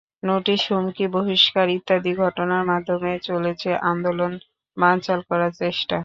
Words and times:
Notice, 0.23 0.61
হুমকি, 0.69 1.05
বহিষ্কার 1.15 1.67
ইত্যাদি 1.77 2.11
ঘটনার 2.17 2.63
মাধ্যমে 2.71 3.11
চলেছে 3.23 3.69
আন্দোলন 3.91 4.31
বানচাল 4.77 5.19
করার 5.29 5.51
চেষ্টা। 5.61 5.97